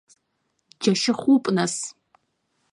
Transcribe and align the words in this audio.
Џьашьахәуп, 0.81 1.43
нас. 1.55 1.75